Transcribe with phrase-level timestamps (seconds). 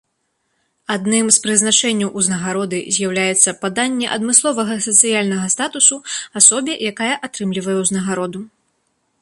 [0.93, 5.95] Адным з прызначэнняў узнагароды з'яўляецца паданне адмысловага сацыяльнага статусу
[6.43, 8.39] асобе, якая атрымлівае ўзнагароду.